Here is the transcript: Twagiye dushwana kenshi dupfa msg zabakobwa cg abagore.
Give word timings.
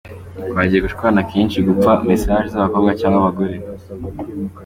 Twagiye 0.49 0.79
dushwana 0.87 1.21
kenshi 1.31 1.63
dupfa 1.67 1.91
msg 2.05 2.31
zabakobwa 2.51 2.91
cg 2.99 3.13
abagore. 3.19 3.55